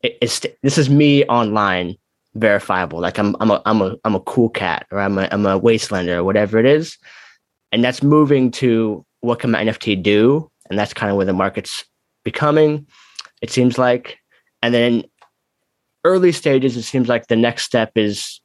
[0.02, 1.96] it's this is me online
[2.36, 3.00] verifiable.
[3.00, 5.60] Like I'm I'm a I'm a I'm a cool cat or I'm a I'm a
[5.60, 6.98] wastelander or whatever it is,
[7.72, 11.34] and that's moving to what can my NFT do, and that's kind of where the
[11.34, 11.86] market's
[12.24, 12.88] becoming.
[13.42, 14.18] It seems like,
[14.62, 15.04] and then
[16.06, 18.42] early stages, it seems like the next step is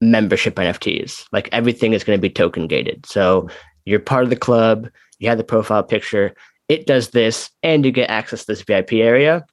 [0.00, 1.26] membership NFTs.
[1.32, 3.04] Like everything is going to be token gated.
[3.06, 3.48] So
[3.84, 4.88] you're part of the club,
[5.18, 6.34] you have the profile picture,
[6.68, 9.44] it does this, and you get access to this VIP area.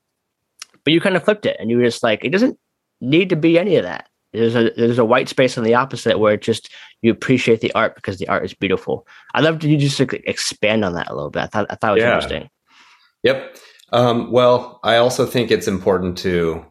[0.88, 2.58] But you kind of flipped it and you were just like, it doesn't
[3.02, 4.08] need to be any of that.
[4.32, 6.70] There's a there's a white space on the opposite where it just
[7.02, 9.06] you appreciate the art because the art is beautiful.
[9.34, 11.42] I'd love you just expand on that a little bit.
[11.42, 12.14] I thought I thought it was yeah.
[12.14, 12.50] interesting.
[13.24, 13.58] Yep.
[13.92, 16.66] Um, well, I also think it's important to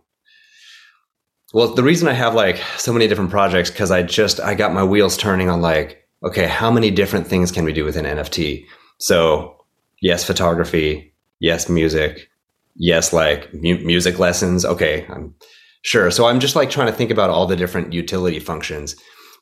[1.53, 4.73] well, the reason I have like so many different projects because I just I got
[4.73, 8.07] my wheels turning on like okay, how many different things can we do with an
[8.07, 8.65] NFT?
[8.97, 9.63] So,
[10.01, 12.31] yes, photography, yes, music,
[12.79, 14.65] yes, like mu- music lessons.
[14.65, 15.35] Okay, I'm
[15.83, 16.11] sure.
[16.11, 18.97] So I'm just like trying to think about all the different utility functions.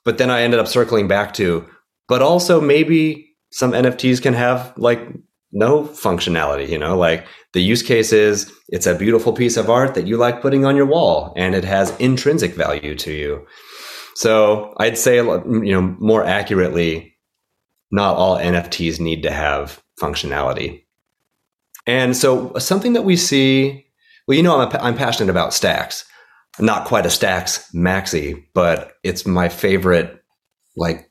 [0.04, 1.66] But then I ended up circling back to,
[2.08, 5.00] but also maybe some NFTs can have like
[5.52, 9.94] no functionality, you know, like the use case is it's a beautiful piece of art
[9.94, 13.46] that you like putting on your wall and it has intrinsic value to you.
[14.16, 17.16] So I'd say, you know, more accurately,
[17.92, 20.83] not all NFTs need to have functionality.
[21.86, 23.86] And so something that we see,
[24.26, 26.04] well, you know, I'm, I'm passionate about stacks.
[26.60, 30.22] Not quite a stacks maxi, but it's my favorite
[30.76, 31.10] like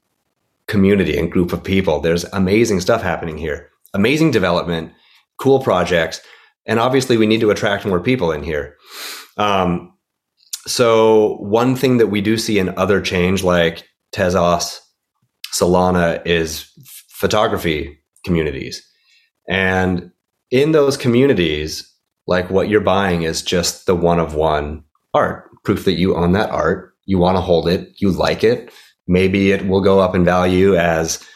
[0.68, 2.00] community and group of people.
[2.00, 4.94] There's amazing stuff happening here, amazing development,
[5.38, 6.22] cool projects,
[6.66, 8.78] and obviously we need to attract more people in here.
[9.38, 9.94] Um,
[10.66, 14.80] so one thing that we do see in other change like Tezos,
[15.54, 16.72] Solana is
[17.10, 18.82] photography communities.
[19.50, 20.13] And
[20.54, 21.92] in those communities,
[22.28, 24.84] like what you're buying is just the one of one
[25.16, 28.72] art, proof that you own that art, you want to hold it, you like it.
[29.08, 31.28] Maybe it will go up in value as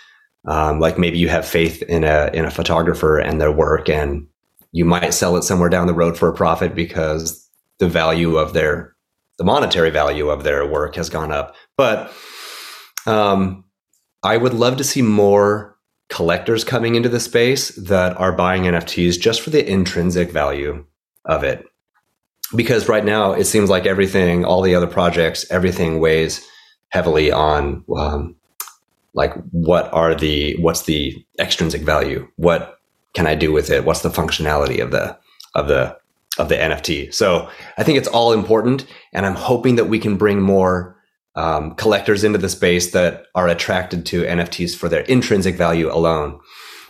[0.48, 4.28] um, like maybe you have faith in a in a photographer and their work and
[4.72, 7.50] you might sell it somewhere down the road for a profit because
[7.80, 8.96] the value of their
[9.40, 11.56] the monetary value of their work has gone up.
[11.76, 12.14] But
[13.08, 13.66] um,
[14.22, 15.77] I would love to see more
[16.10, 20.86] collectors coming into the space that are buying NFTs just for the intrinsic value
[21.26, 21.66] of it.
[22.56, 26.46] Because right now it seems like everything, all the other projects, everything weighs
[26.90, 28.36] heavily on um,
[29.14, 32.28] like what are the what's the extrinsic value?
[32.38, 32.80] What
[33.14, 33.84] can I do with it?
[33.84, 35.18] What's the functionality of the
[35.56, 35.98] of the
[36.38, 37.14] of the NFT.
[37.14, 40.96] So I think it's all important, and I'm hoping that we can bring more
[41.38, 46.40] um, collectors into the space that are attracted to NFTs for their intrinsic value alone.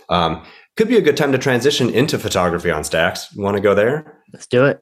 [0.10, 0.44] Um,
[0.78, 3.34] could be a good time to transition into photography on Stacks.
[3.36, 4.22] Want to go there?
[4.32, 4.80] Let's do it.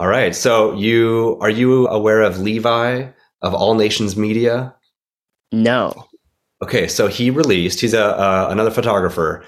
[0.00, 0.34] All right.
[0.34, 3.06] So you are you aware of Levi
[3.42, 4.74] of All Nations Media?
[5.52, 6.08] No.
[6.62, 7.80] Okay, so he released.
[7.80, 9.44] He's a uh, another photographer,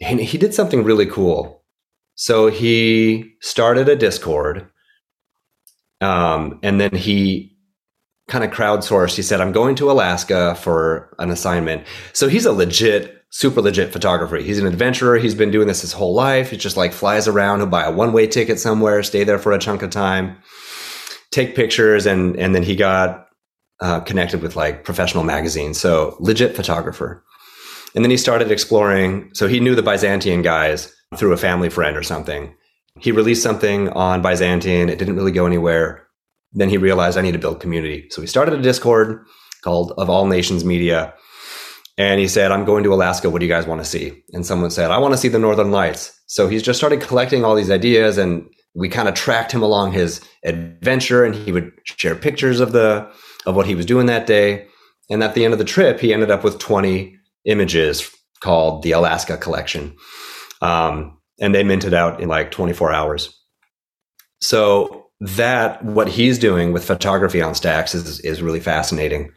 [0.00, 1.62] and he did something really cool.
[2.14, 4.70] So he started a Discord,
[6.00, 7.53] um, and then he
[8.28, 9.16] kind of crowdsourced.
[9.16, 13.92] He said, "I'm going to Alaska for an assignment." So he's a legit, super legit
[13.92, 14.36] photographer.
[14.36, 15.18] He's an adventurer.
[15.18, 16.50] He's been doing this his whole life.
[16.50, 17.60] He just like flies around.
[17.60, 20.36] He'll buy a one way ticket somewhere, stay there for a chunk of time,
[21.30, 23.28] take pictures, and and then he got
[23.80, 25.78] uh, connected with like professional magazines.
[25.78, 27.24] So legit photographer.
[27.94, 29.30] And then he started exploring.
[29.34, 32.54] So he knew the Byzantion guys through a family friend or something.
[32.98, 34.88] He released something on Byzantion.
[34.88, 36.03] It didn't really go anywhere.
[36.54, 38.06] Then he realized I need to build community.
[38.10, 39.26] So he started a Discord
[39.62, 41.14] called Of All Nations Media.
[41.96, 43.30] And he said, I'm going to Alaska.
[43.30, 44.22] What do you guys want to see?
[44.32, 46.12] And someone said, I want to see the Northern Lights.
[46.26, 49.92] So he's just started collecting all these ideas and we kind of tracked him along
[49.92, 53.08] his adventure and he would share pictures of the
[53.46, 54.66] of what he was doing that day.
[55.10, 57.14] And at the end of the trip, he ended up with 20
[57.44, 59.94] images called the Alaska Collection.
[60.62, 63.38] Um, and they minted out in like 24 hours.
[64.40, 69.32] So that what he's doing with photography on Stacks is is really fascinating,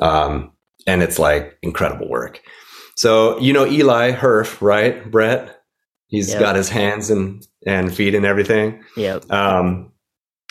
[0.00, 0.52] um,
[0.86, 2.40] and it's like incredible work.
[2.96, 5.62] So you know Eli Herf, right, Brett?
[6.08, 6.40] He's yep.
[6.40, 8.82] got his hands and and feet and everything.
[8.96, 9.30] Yep.
[9.30, 9.92] Um,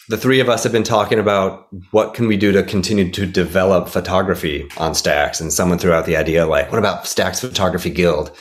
[0.10, 3.26] the three of us have been talking about what can we do to continue to
[3.26, 7.90] develop photography on Stacks, and someone threw out the idea like, what about Stacks Photography
[7.90, 8.32] Guild?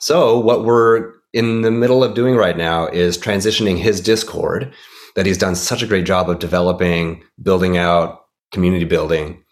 [0.00, 4.72] So what we're in the middle of doing right now is transitioning his Discord
[5.14, 9.42] that he's done such a great job of developing, building out, community building.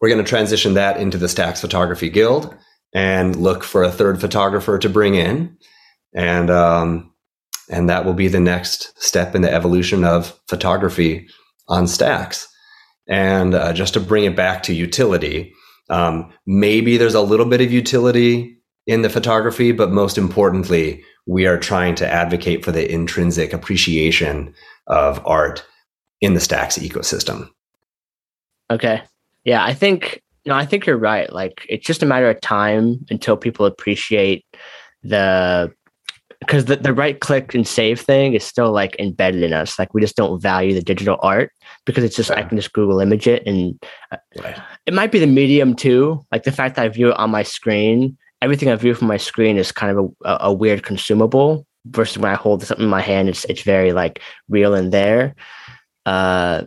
[0.00, 2.54] We're going to transition that into the Stacks Photography Guild
[2.94, 5.56] and look for a third photographer to bring in.
[6.14, 7.12] And um,
[7.70, 11.28] and that will be the next step in the evolution of photography
[11.68, 12.48] on stacks.
[13.06, 15.52] And uh, just to bring it back to utility,
[15.90, 21.46] um, maybe there's a little bit of utility in the photography, but most importantly, we
[21.46, 24.54] are trying to advocate for the intrinsic appreciation
[24.88, 25.64] of art
[26.20, 27.48] in the stacks ecosystem.
[28.70, 29.02] Okay.
[29.44, 31.32] Yeah, I think no, I think you're right.
[31.32, 34.44] Like it's just a matter of time until people appreciate
[35.02, 35.72] the
[36.40, 39.78] because the, the right click and save thing is still like embedded in us.
[39.78, 41.50] Like we just don't value the digital art
[41.84, 43.78] because it's just, I can just Google image it and
[44.12, 44.56] uh, right.
[44.86, 46.24] it might be the medium too.
[46.30, 49.16] Like the fact that I view it on my screen, everything I view from my
[49.16, 53.00] screen is kind of a, a weird consumable versus when I hold something in my
[53.00, 55.34] hand, it's, it's very like real in there.
[56.06, 56.62] Uh,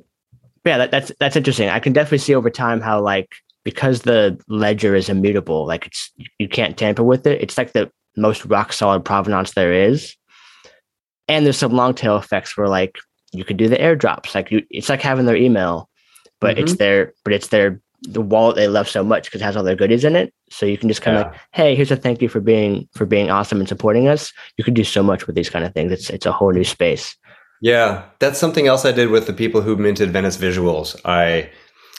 [0.66, 1.70] yeah, that, that's, that's interesting.
[1.70, 3.30] I can definitely see over time how like,
[3.64, 7.42] because the ledger is immutable, like it's, you can't tamper with it.
[7.42, 10.16] It's like the most rock solid provenance there is.
[11.28, 12.98] And there's some long tail effects where like
[13.32, 14.36] you could do the airdrops.
[14.36, 15.90] Like you, it's like having their email,
[16.40, 16.66] but mm-hmm.
[16.66, 19.64] it's their but it's their the wallet they love so much because it has all
[19.64, 20.34] their goodies in it.
[20.52, 21.32] So you can just kind of yeah.
[21.32, 24.34] like, hey, here's a thank you for being for being awesome and supporting us.
[24.58, 25.92] You can do so much with these kind of things.
[25.92, 27.16] It's it's a whole new space.
[27.62, 31.00] Yeah, that's something else I did with the people who minted Venice Visuals.
[31.06, 31.52] I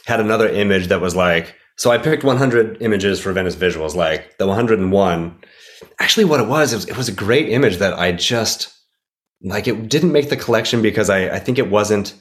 [0.07, 4.37] had another image that was like, so I picked 100 images for Venice Visuals, like
[4.38, 5.38] the 101
[5.99, 8.73] actually what it was, it was, it was a great image that I just
[9.43, 12.15] like it didn't make the collection because I, I think it wasn't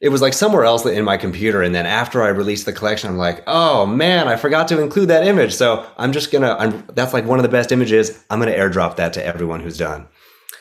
[0.00, 3.08] it was like somewhere else in my computer and then after i released the collection
[3.08, 5.54] i'm like oh man i forgot to include that image.
[5.54, 8.22] So i'm just gonna I'm, that's like one of the best images.
[8.30, 10.08] I'm gonna airdrop that to everyone who's done.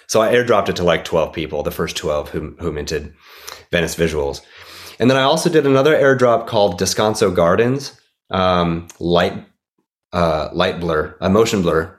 [0.07, 3.13] So i airdropped it to like 12 people the first 12 who, who minted
[3.71, 4.41] venice visuals.
[4.99, 9.45] And then i also did another airdrop called descanso gardens um, light
[10.13, 11.94] uh, light blur, a motion blur,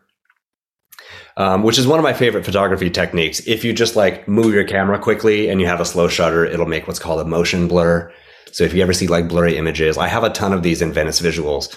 [1.37, 3.40] um, which is one of my favorite photography techniques.
[3.46, 6.66] If you just like move your camera quickly and you have a slow shutter, it'll
[6.66, 8.12] make what's called a motion blur.
[8.53, 10.92] So if you ever see like blurry images, I have a ton of these in
[10.92, 11.75] Venice Visuals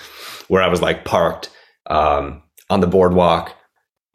[0.47, 1.49] where I was like parked
[1.87, 3.55] um, on the boardwalk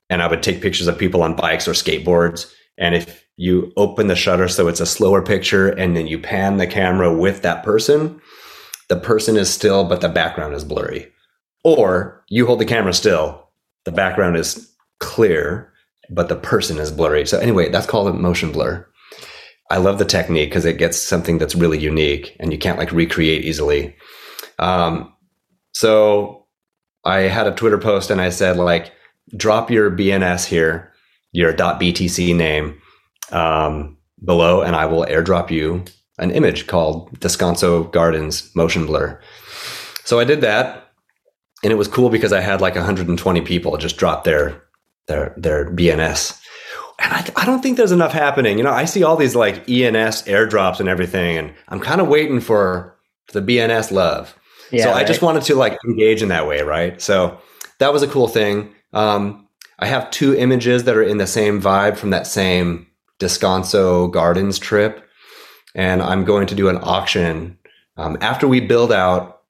[0.09, 2.51] and I would take pictures of people on bikes or skateboards.
[2.79, 6.57] And if you open the shutter so it's a slower picture and then you pan
[6.57, 8.21] the camera with that person,
[8.89, 11.11] the person is still, but the background is blurry.
[11.65, 13.51] Or you hold the camera still,
[13.85, 14.74] the background is
[15.05, 15.73] clear,
[16.11, 17.27] but the person is blurry.
[17.27, 18.87] So anyway, that's called a motion blur.
[19.71, 22.93] I love the technique because it gets something that's really unique and you can't like
[22.93, 23.95] recreate easily.
[24.59, 25.13] Um,
[25.73, 26.47] so
[27.05, 28.93] I had a Twitter post and I said like,
[29.37, 30.93] drop your BNS here,
[31.33, 32.81] your .btc name
[33.33, 35.85] um, below, and I will airdrop you
[36.19, 39.21] an image called Descanso Gardens Motion Blur.
[40.05, 40.93] So I did that,
[41.63, 44.63] and it was cool because I had like 120 people just drop their
[45.07, 46.41] their their BNS.
[47.01, 48.57] And I, I don't think there's enough happening.
[48.57, 52.09] You know, I see all these like ENS airdrops and everything, and I'm kind of
[52.09, 52.97] waiting for
[53.33, 54.37] the BNS love.
[54.71, 55.05] Yeah, so right.
[55.05, 57.01] I just wanted to like engage in that way, right?
[57.01, 57.39] So
[57.79, 58.75] that was a cool thing.
[58.93, 59.49] Um,
[59.79, 62.87] I have two images that are in the same vibe from that same
[63.19, 65.05] Descanso Gardens trip,
[65.75, 67.59] and I'm going to do an auction
[67.97, 69.43] um, after we build out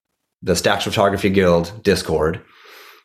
[0.42, 2.42] the Stacks Photography Guild Discord,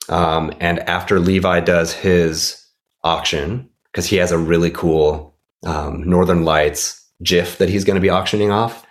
[0.10, 2.66] um, and after Levi does his
[3.04, 5.36] auction because he has a really cool
[5.66, 8.86] um, Northern Lights GIF that he's going to be auctioning off.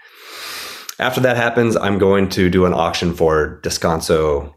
[0.99, 4.53] After that happens, I'm going to do an auction for Descanso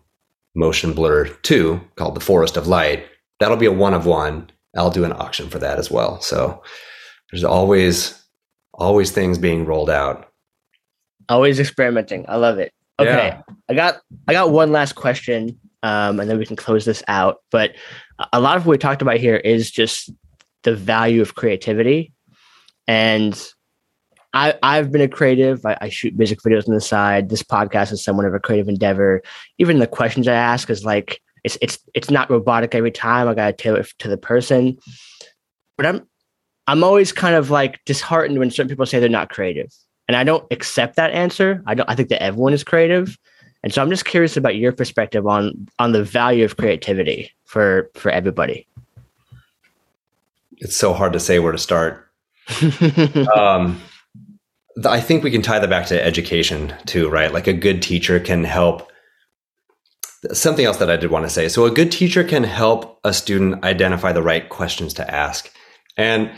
[0.56, 3.06] Motion Blur 2 called The Forest of Light.
[3.40, 4.50] That'll be a one of one.
[4.76, 6.20] I'll do an auction for that as well.
[6.22, 6.64] So
[7.32, 8.18] there's always
[8.74, 10.32] always things being rolled out.
[11.30, 12.26] Always experimenting.
[12.28, 12.74] I love it.
[13.00, 13.28] Okay.
[13.28, 13.42] Yeah.
[13.70, 17.38] I got I got one last question um, and then we can close this out.
[17.52, 17.76] But
[18.34, 20.12] a lot of what we talked about here is just
[20.64, 22.14] the value of creativity.
[22.88, 23.40] And
[24.34, 25.66] I, I've been a creative.
[25.66, 27.30] I, I, shoot music videos on the side.
[27.30, 29.22] This podcast is somewhat of a creative endeavor.
[29.58, 33.28] Even the questions I ask is like it's it's it's not robotic every time.
[33.28, 34.78] I gotta tailor it to the person.
[35.78, 36.08] But I'm
[36.68, 39.70] I'm always kind of like disheartened when certain people say they're not creative.
[40.08, 41.62] And I don't accept that answer.
[41.66, 43.18] I don't I think that everyone is creative.
[43.64, 47.90] And so I'm just curious about your perspective on on the value of creativity for
[47.94, 48.68] for everybody.
[50.58, 52.08] It's so hard to say where to start.
[53.36, 53.82] um,
[54.86, 57.32] I think we can tie that back to education too, right?
[57.32, 58.90] Like a good teacher can help.
[60.32, 61.48] Something else that I did want to say.
[61.50, 65.52] So, a good teacher can help a student identify the right questions to ask.
[65.98, 66.32] And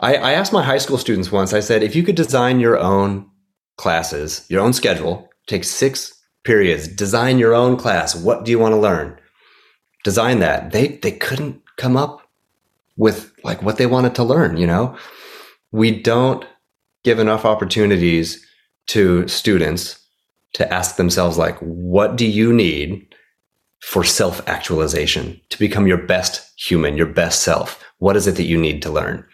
[0.00, 2.78] I, I asked my high school students once, I said, if you could design your
[2.78, 3.30] own
[3.76, 8.14] classes, your own schedule, take six periods, design your own class.
[8.14, 9.18] What do you want to learn?
[10.04, 10.72] Design that.
[10.72, 12.22] They, they couldn't come up
[12.96, 14.96] with like what they wanted to learn, you know?
[15.72, 16.44] We don't
[17.04, 18.44] give enough opportunities
[18.88, 19.98] to students
[20.54, 23.14] to ask themselves like what do you need
[23.80, 28.58] for self-actualization to become your best human your best self what is it that you
[28.58, 29.24] need to learn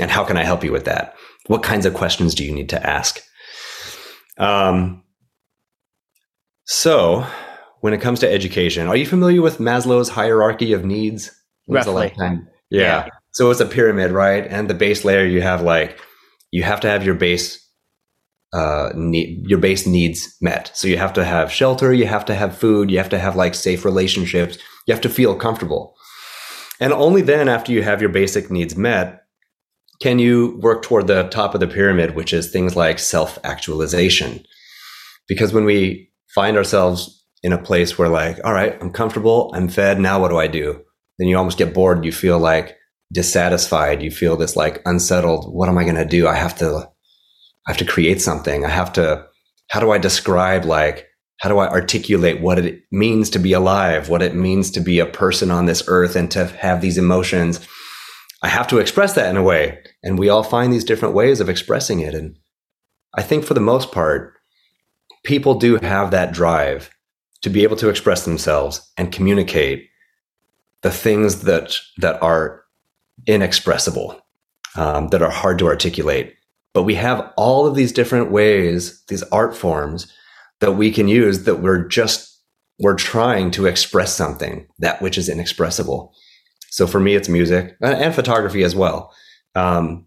[0.00, 1.14] and how can i help you with that
[1.46, 3.22] what kinds of questions do you need to ask
[4.36, 5.02] um,
[6.64, 7.26] so
[7.80, 11.30] when it comes to education are you familiar with maslow's hierarchy of needs
[11.66, 12.12] Roughly.
[12.70, 12.80] Yeah.
[12.80, 15.98] yeah so it's a pyramid right and the base layer you have like
[16.50, 17.64] you have to have your base
[18.54, 20.70] uh, need, your base needs met.
[20.74, 23.34] So you have to have shelter, you have to have food, you have to have
[23.34, 25.96] like safe relationships, you have to feel comfortable.
[26.80, 29.24] And only then, after you have your basic needs met,
[30.00, 34.44] can you work toward the top of the pyramid, which is things like self actualization.
[35.26, 39.68] Because when we find ourselves in a place where, like, all right, I'm comfortable, I'm
[39.68, 40.82] fed, now what do I do?
[41.18, 42.04] Then you almost get bored.
[42.04, 42.76] You feel like,
[43.12, 44.02] dissatisfied.
[44.02, 45.52] You feel this like unsettled.
[45.54, 46.26] What am I going to do?
[46.26, 46.88] I have to,
[47.66, 48.64] I have to create something.
[48.64, 49.26] I have to,
[49.70, 51.06] how do I describe like,
[51.40, 54.98] how do I articulate what it means to be alive, what it means to be
[54.98, 57.66] a person on this earth and to have these emotions?
[58.42, 59.78] I have to express that in a way.
[60.02, 62.14] And we all find these different ways of expressing it.
[62.14, 62.36] And
[63.14, 64.34] I think for the most part,
[65.24, 66.90] people do have that drive
[67.42, 69.88] to be able to express themselves and communicate
[70.82, 72.62] the things that, that are
[73.26, 74.20] inexpressible,
[74.76, 76.34] um, that are hard to articulate.
[76.72, 80.12] But we have all of these different ways, these art forms
[80.60, 82.40] that we can use that we're just,
[82.78, 86.14] we're trying to express something, that which is inexpressible.
[86.68, 89.14] So for me, it's music and photography as well.
[89.54, 90.06] Um,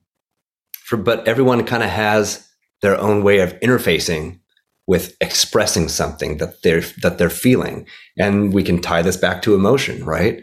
[0.84, 2.48] for, but everyone kind of has
[2.82, 4.40] their own way of interfacing
[4.88, 7.86] with expressing something that they're that they're feeling
[8.18, 10.42] and we can tie this back to emotion right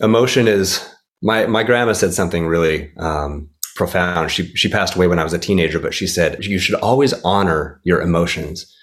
[0.00, 0.86] emotion is
[1.22, 4.30] my my grandma said something really um, profound.
[4.30, 7.12] She she passed away when I was a teenager, but she said you should always
[7.24, 8.74] honor your emotions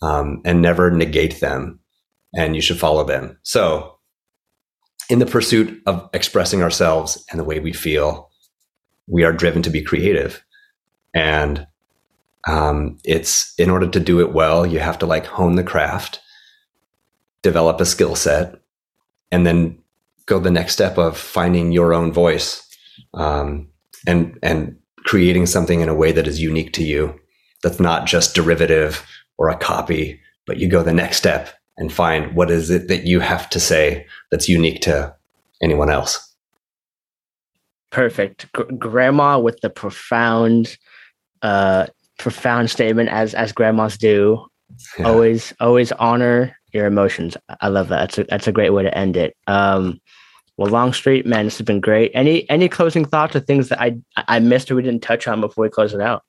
[0.00, 1.80] um, and never negate them,
[2.34, 3.38] and you should follow them.
[3.42, 3.98] So,
[5.10, 8.30] in the pursuit of expressing ourselves and the way we feel,
[9.06, 10.42] we are driven to be creative,
[11.14, 11.66] and
[12.48, 16.20] um, it's in order to do it well, you have to like hone the craft,
[17.42, 18.56] develop a skill set,
[19.30, 19.78] and then
[20.26, 22.62] go the next step of finding your own voice
[23.14, 23.68] um,
[24.06, 27.18] and and creating something in a way that is unique to you
[27.62, 29.04] that's not just derivative
[29.36, 33.04] or a copy but you go the next step and find what is it that
[33.04, 35.14] you have to say that's unique to
[35.62, 36.34] anyone else.
[37.90, 38.46] Perfect.
[38.56, 40.76] G- grandma with the profound
[41.42, 41.86] uh,
[42.22, 44.46] profound statement as as grandmas do.
[44.98, 45.08] Yeah.
[45.08, 47.36] Always always honor your emotions.
[47.60, 47.98] I love that.
[47.98, 49.36] That's a that's a great way to end it.
[49.46, 50.00] Um,
[50.56, 52.10] well, Longstreet, man, this has been great.
[52.14, 55.40] Any any closing thoughts or things that I I missed or we didn't touch on
[55.40, 56.22] before we close it out?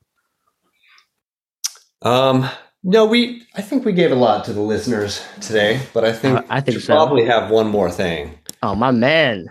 [2.01, 2.49] Um,
[2.83, 6.39] no, we I think we gave a lot to the listeners today, but I think
[6.39, 6.93] uh, I think so.
[6.93, 8.37] probably have one more thing.
[8.61, 9.47] Oh, my man.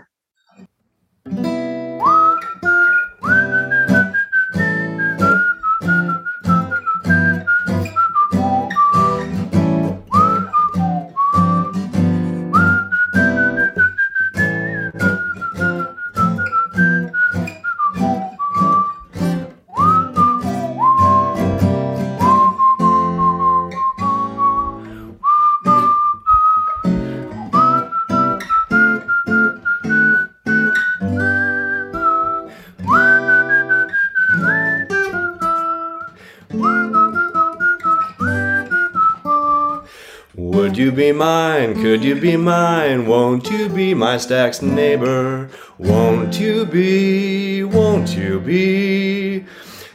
[41.93, 43.05] Could you be mine?
[43.05, 45.47] Won't you be my stacks neighbor?
[45.77, 47.63] Won't you be?
[47.63, 49.45] Won't you be?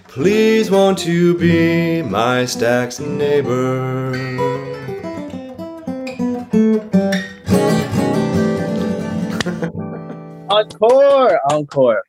[0.06, 4.12] Please won't you be my stacks neighbor?
[10.50, 12.04] encore, encore.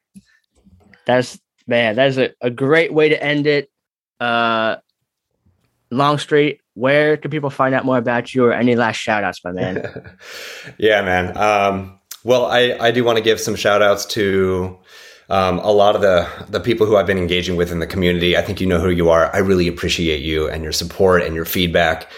[1.07, 3.71] That's man, that's a, a great way to end it.
[4.19, 4.75] Uh
[5.89, 9.51] Longstreet, where can people find out more about you or any last shout outs, my
[9.51, 10.15] man?
[10.77, 11.37] yeah, man.
[11.37, 14.77] Um, well, I, I do want to give some shout outs to
[15.29, 18.37] um, a lot of the, the people who I've been engaging with in the community.
[18.37, 19.33] I think you know who you are.
[19.35, 22.09] I really appreciate you and your support and your feedback.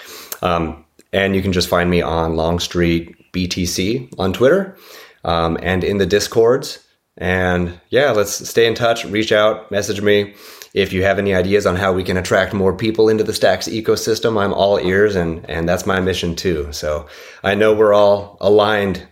[0.41, 4.77] Um, and you can just find me on Longstreet BTC on Twitter
[5.23, 6.79] um, and in the Discords.
[7.17, 10.33] And yeah, let's stay in touch, reach out, message me.
[10.73, 13.67] If you have any ideas on how we can attract more people into the Stacks
[13.67, 16.71] ecosystem, I'm all ears and and that's my mission too.
[16.71, 17.07] So
[17.43, 19.05] I know we're all aligned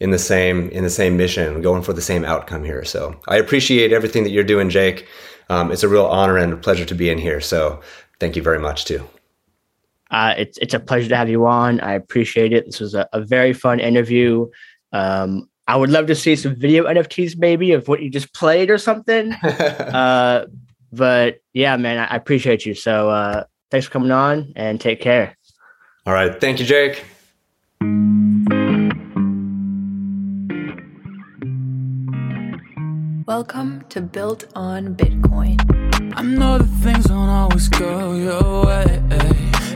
[0.00, 2.84] in the same in the same mission, going for the same outcome here.
[2.84, 5.06] So I appreciate everything that you're doing, Jake.
[5.50, 7.40] Um, it's a real honor and a pleasure to be in here.
[7.40, 7.80] So
[8.18, 9.06] thank you very much too.
[10.10, 11.80] Uh, it's it's a pleasure to have you on.
[11.80, 12.66] I appreciate it.
[12.66, 14.48] This was a, a very fun interview.
[14.92, 18.70] Um, I would love to see some video NFTs, maybe of what you just played
[18.70, 19.32] or something.
[19.42, 20.46] uh,
[20.94, 22.74] but yeah, man, I appreciate you.
[22.74, 25.36] So uh, thanks for coming on and take care.
[26.06, 26.40] All right.
[26.40, 27.04] Thank you, Jake.
[33.26, 35.58] Welcome to Built on Bitcoin.
[36.14, 39.02] I know that things don't always go your way,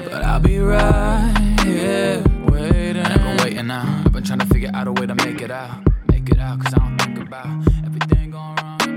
[0.05, 2.99] but I'll be right here waiting.
[2.99, 4.03] I've been waiting now.
[4.05, 6.61] I've been trying to figure out a way to make it out, make it out,
[6.61, 8.88] cause I don't think about everything going wrong.